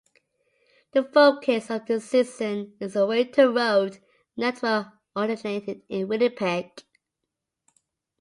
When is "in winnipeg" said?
5.89-6.81